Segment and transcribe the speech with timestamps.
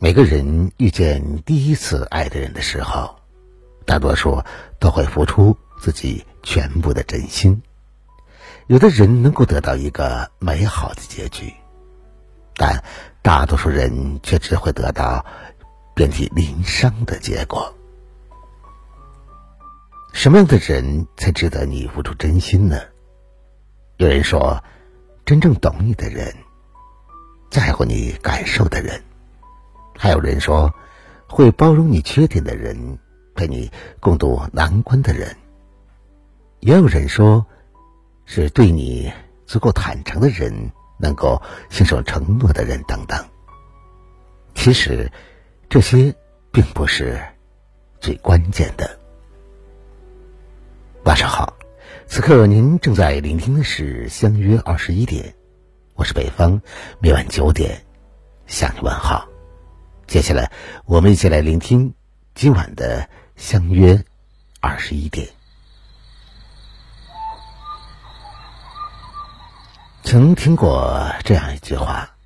[0.00, 3.16] 每个人遇见第一次爱的人的时候，
[3.84, 4.44] 大多数
[4.78, 7.60] 都会付出自己全部的真心。
[8.68, 11.52] 有的人能够得到一个美好的结局，
[12.54, 12.84] 但
[13.22, 15.26] 大多数人却只会得到
[15.96, 17.74] 遍体鳞伤的结果。
[20.12, 22.80] 什么样的人才值得你付出真心呢？
[23.96, 24.62] 有人说，
[25.24, 26.32] 真正懂你的人，
[27.50, 29.02] 在乎你感受的人。
[30.00, 30.72] 还有人说，
[31.26, 32.98] 会包容你缺点的人，
[33.34, 33.68] 陪你
[33.98, 35.28] 共度难关的人；
[36.60, 37.44] 也有人说，
[38.24, 39.12] 是对你
[39.44, 43.22] 足够坦诚的人，能够信守承诺的人等等。
[44.54, 45.10] 其实，
[45.68, 46.14] 这些
[46.52, 47.20] 并不是
[48.00, 48.98] 最关键的。
[51.04, 51.56] 晚上好，
[52.06, 55.24] 此刻您正在聆听的是《相约二十一点》，
[55.94, 56.62] 我是北方，
[57.00, 57.84] 每晚九点
[58.46, 59.27] 向你问好。
[60.08, 60.50] 接下来，
[60.86, 61.92] 我们一起来聆听
[62.34, 64.02] 今晚的相约
[64.58, 65.28] 二十一点。
[70.02, 72.16] 曾听过这样一句话：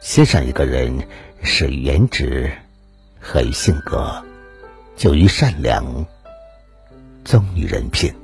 [0.00, 1.06] 欣赏一个人，
[1.42, 2.50] 始于颜值，
[3.20, 4.24] 合于性格，
[4.96, 6.06] 久于善良，
[7.22, 8.14] 忠于人品。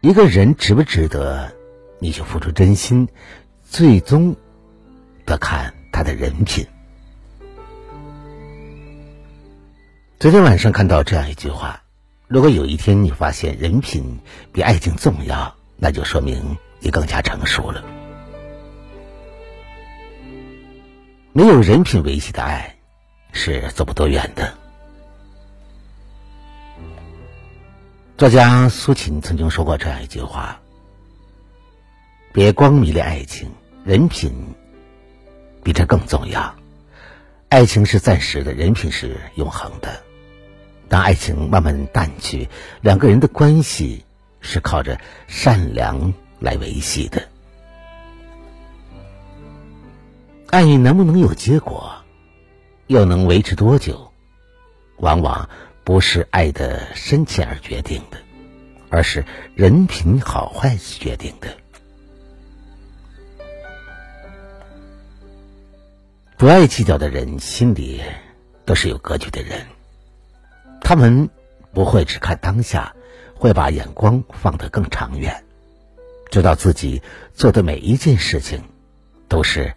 [0.00, 1.52] 一个人值不值得
[1.98, 3.08] 你去付出真心，
[3.68, 4.36] 最终
[5.26, 6.64] 得看他的人品。
[10.20, 11.80] 昨天晚上看到这样一句话：
[12.26, 14.18] 如果有一天你发现人品
[14.52, 17.84] 比爱情重要，那就说明你更加成熟了。
[21.32, 22.78] 没有人品维系的爱
[23.30, 24.52] 是走不多远的。
[28.16, 30.60] 作家苏秦曾经说过这样一句话：
[32.32, 33.48] 别光迷恋爱情，
[33.84, 34.32] 人品
[35.62, 36.56] 比这更重要。
[37.50, 40.07] 爱情是暂时的，人品是永恒的。
[40.88, 42.48] 当爱情慢慢淡去，
[42.80, 44.04] 两个人的关系
[44.40, 47.28] 是靠着善良来维系的。
[50.50, 51.92] 爱能不能有结果，
[52.86, 54.10] 又能维持多久，
[54.96, 55.50] 往往
[55.84, 58.16] 不是爱的深浅而决定的，
[58.88, 61.48] 而是人品好坏决定的。
[66.38, 68.00] 不爱计较的人，心里
[68.64, 69.66] 都是有格局的人。
[70.88, 71.28] 他们
[71.74, 72.94] 不会只看当下，
[73.34, 75.44] 会把眼光放得更长远，
[76.30, 77.02] 知道自己
[77.34, 78.62] 做的每一件事情
[79.28, 79.74] 都是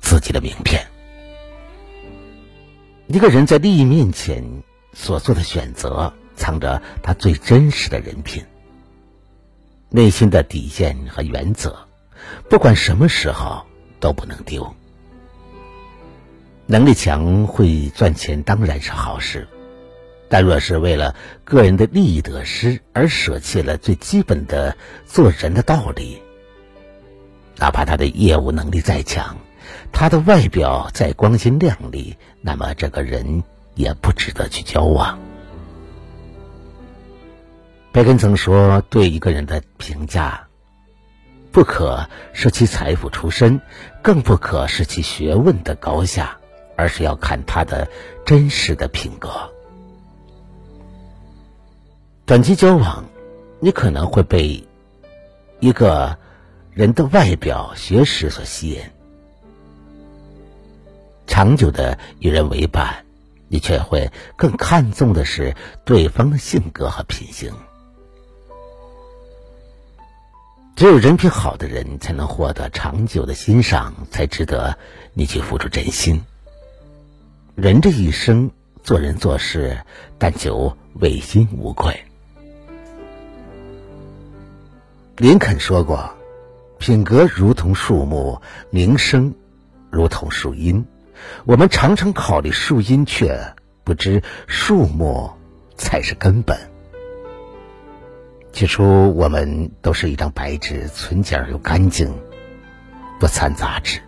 [0.00, 0.84] 自己的名片。
[3.06, 8.44] 一个人在利益面前所做的选择，藏着他最真实的人品、
[9.90, 11.86] 内心的底线和原则，
[12.50, 13.64] 不管什么时候
[14.00, 14.74] 都不能丢。
[16.66, 19.46] 能力强会赚钱当然是好事。
[20.28, 26.22] 但若是为了个人的利益得失而舍弃了最基本的做人的道理，
[27.56, 29.36] 哪怕他的业务能力再强，
[29.90, 33.42] 他的外表再光鲜亮丽，那么这个人
[33.74, 35.18] 也不值得去交往。
[37.92, 40.46] 培根曾说：“对一个人的评价，
[41.50, 43.60] 不可是其财富出身，
[44.02, 46.36] 更不可是其学问的高下，
[46.76, 47.88] 而是要看他的
[48.26, 49.30] 真实的品格。”
[52.28, 53.06] 短期交往，
[53.58, 54.62] 你可能会被
[55.60, 56.18] 一个
[56.70, 58.82] 人的外表、学识所吸引；
[61.26, 63.06] 长久的与人为伴，
[63.48, 65.56] 你却会更看重的是
[65.86, 67.50] 对方的性格和品行。
[70.76, 74.76] 只有人品好的人，才能获得长久的欣赏，才值得
[75.14, 76.22] 你去付出真心。
[77.54, 78.50] 人这一生，
[78.82, 79.82] 做人做事，
[80.18, 81.98] 但求问心无愧。
[85.18, 86.08] 林肯说过
[86.78, 88.40] ：“品格如同树木，
[88.70, 89.34] 名声
[89.90, 90.86] 如同树荫。
[91.44, 93.36] 我们常常考虑树荫，却
[93.82, 95.28] 不知树木
[95.76, 96.56] 才是根本。
[98.52, 102.14] 起初，我们都是一张白纸，纯洁而又干净，
[103.18, 103.98] 不掺杂质。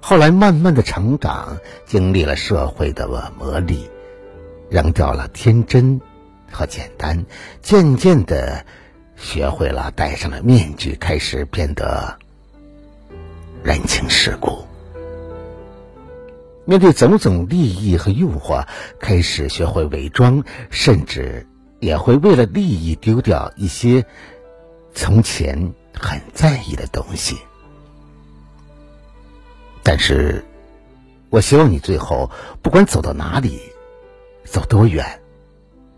[0.00, 3.06] 后来，慢慢的成长，经历了社会的
[3.38, 3.86] 磨砺，
[4.70, 6.00] 扔掉了天真
[6.50, 7.26] 和简单，
[7.60, 8.64] 渐渐的。”
[9.18, 12.18] 学会了戴上了面具，开始变得
[13.62, 14.64] 人情世故。
[16.64, 18.66] 面对种种利益和诱惑，
[19.00, 21.46] 开始学会伪装，甚至
[21.80, 24.04] 也会为了利益丢掉一些
[24.94, 27.38] 从前很在意的东西。
[29.82, 30.44] 但是，
[31.30, 32.30] 我希望你最后
[32.60, 33.60] 不管走到哪里，
[34.44, 35.20] 走多远，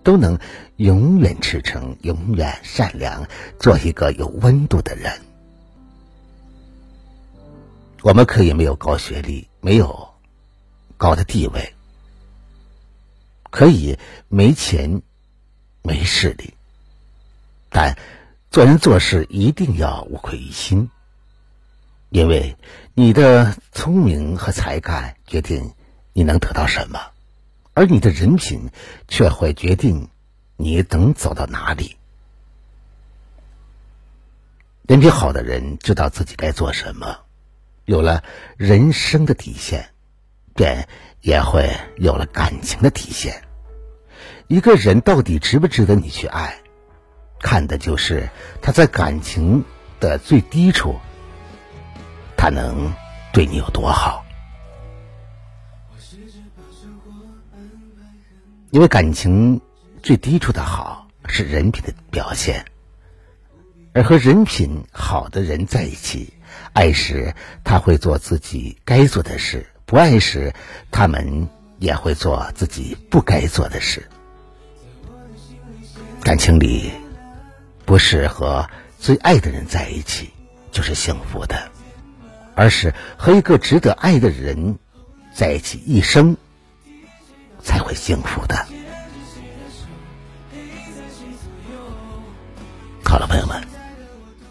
[0.02, 0.38] 都能
[0.76, 3.26] 永远赤诚、永远善良，
[3.58, 5.20] 做一个有温度的人。
[8.02, 10.14] 我们可以没有高学历，没有
[10.97, 11.75] 高的地位，
[13.50, 13.99] 可以
[14.29, 15.02] 没钱、
[15.82, 16.55] 没势力，
[17.69, 17.97] 但
[18.50, 20.88] 做人做事一定要无愧于心。
[22.08, 22.56] 因为
[22.94, 25.75] 你的聪明和才干决定
[26.12, 26.99] 你能得到什么，
[27.75, 28.70] 而你的人品
[29.08, 30.08] 却会决定
[30.56, 31.96] 你能走到哪里。
[34.87, 37.20] 人品好的人知道自己该做什么，
[37.84, 38.25] 有了
[38.56, 39.90] 人生的底线，
[40.55, 40.88] 便
[41.20, 43.44] 也会有了感情的底线。
[44.49, 46.58] 一个人到底值不值得你去爱，
[47.38, 48.28] 看的就是
[48.61, 49.64] 他在感情
[50.00, 50.99] 的最低处。
[52.37, 52.93] 他能
[53.32, 54.25] 对你有多好？
[58.70, 59.61] 因为感情
[60.02, 62.64] 最低处的好是人品的表现，
[63.93, 66.32] 而和人品好的人在一起，
[66.72, 67.34] 爱时
[67.64, 70.55] 他会做自己该做的事，不爱时
[70.90, 74.08] 他们也会做自己不该做的事。
[76.23, 76.93] 感情里，
[77.84, 78.69] 不是和
[78.99, 80.31] 最爱的人在一起
[80.70, 81.70] 就是幸福的。
[82.55, 84.78] 而是和一个值得爱的人
[85.32, 86.37] 在一起一生，
[87.90, 88.54] 会幸福的。
[93.04, 93.60] 好了，朋友们，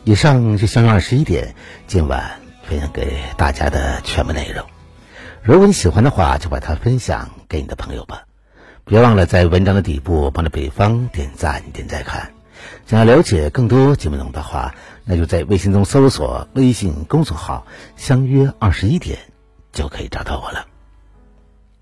[0.03, 1.55] 以上就相约二十一点，
[1.87, 4.65] 今晚分享给大家的全部内容。
[5.41, 8.23] 如果你喜欢的话，就把它分享给你的朋友吧。
[8.83, 12.33] 别忘了在文章的底部帮着北方点赞、点赞看。
[12.87, 14.75] 想要了解更多节目内容的话，
[15.05, 17.65] 那就在微信中搜索微信公众号
[17.95, 19.17] “相约二十一点”，
[19.71, 20.65] 就可以找到我了。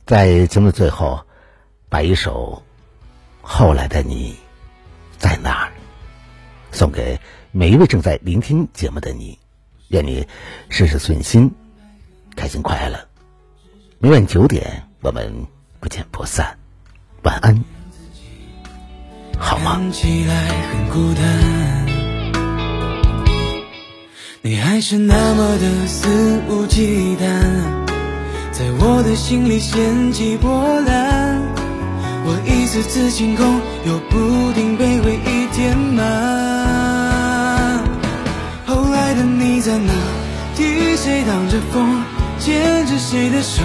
[0.06, 1.26] 在节目的最后，
[1.90, 2.62] 把一首
[3.48, 4.36] 《后来的你
[5.18, 5.72] 在哪儿》
[6.78, 7.18] 送给
[7.52, 9.40] 每一位正在聆听节目的你，
[9.88, 10.28] 愿你
[10.70, 11.50] 事事顺心，
[12.36, 13.00] 开心快乐。
[14.00, 15.34] 每晚九点，我们
[15.80, 16.58] 不见不散。
[17.24, 17.64] 晚安，
[19.40, 19.80] 好吗？
[24.42, 27.26] 你还是那么的肆无忌惮，
[28.52, 31.07] 在我的心里掀起波澜。
[32.30, 36.04] 我一次次清空，又不停被回忆填满。
[38.66, 39.94] 后来的你在哪？
[40.54, 42.04] 替谁挡着风？
[42.38, 43.64] 牵着谁的手？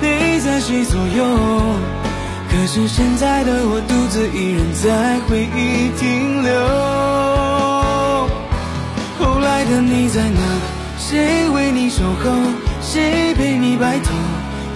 [0.00, 1.24] 陪在谁左右？
[2.48, 6.54] 可是现在的我，独自一人在回忆停留。
[9.18, 10.40] 后来的你在哪？
[11.00, 12.30] 谁为你守候？
[12.80, 14.14] 谁陪你白头？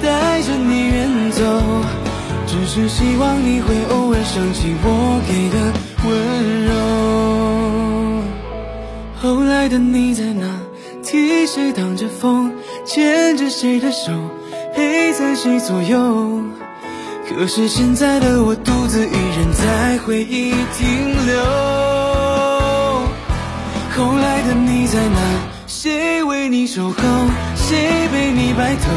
[0.02, 2.01] 带着你远走。
[2.52, 5.72] 只是希望你会偶尔想起我给的
[6.04, 6.12] 温
[6.66, 6.70] 柔。
[9.22, 10.44] 后来的你在哪？
[11.02, 12.52] 替谁挡着风？
[12.84, 14.12] 牵着谁的手？
[14.76, 16.42] 陪在谁左右？
[17.26, 21.42] 可是现在的我，独自一人在回忆停留。
[23.96, 25.18] 后来的你在哪？
[25.66, 27.02] 谁为你守候？
[27.56, 28.90] 谁陪你白头？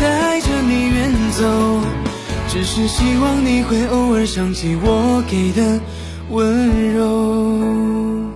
[0.00, 1.44] 带着你远走？
[2.58, 5.80] 只是希望你会偶尔想起我给的
[6.28, 8.27] 温柔。